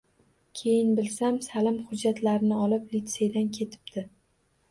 Keyin 0.59 0.87
bilsam, 0.99 1.35
Salim 1.49 1.77
hujjatlarini 1.91 2.57
olib 2.63 2.87
litseydan 2.97 3.51
ketibdi. 3.59 4.07